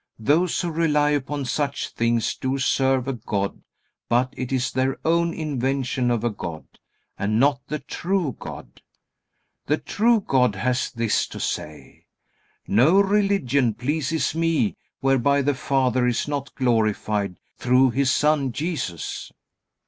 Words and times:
Those 0.17 0.59
who 0.59 0.71
rely 0.71 1.11
upon 1.11 1.45
such 1.45 1.89
things 1.89 2.35
do 2.35 2.57
serve 2.57 3.07
a 3.07 3.13
god, 3.13 3.61
but 4.09 4.33
it 4.35 4.51
is 4.51 4.71
their 4.71 4.97
own 5.05 5.31
invention 5.31 6.09
of 6.09 6.23
a 6.23 6.31
god, 6.31 6.65
and 7.19 7.39
not 7.39 7.61
the 7.67 7.77
true 7.77 8.35
God. 8.39 8.81
The 9.67 9.77
true 9.77 10.19
God 10.21 10.55
has 10.55 10.91
this 10.91 11.27
to 11.27 11.39
say: 11.39 12.07
No 12.65 12.99
religion 12.99 13.75
pleases 13.75 14.33
Me 14.33 14.75
whereby 15.01 15.43
the 15.43 15.53
Father 15.53 16.07
is 16.07 16.27
not 16.27 16.55
glorified 16.55 17.39
through 17.59 17.91
His 17.91 18.09
Son 18.09 18.51
Jesus. 18.51 19.31